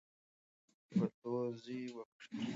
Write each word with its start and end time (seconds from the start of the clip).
ګلدوزی 0.91 1.79
وکړئ. 1.95 2.43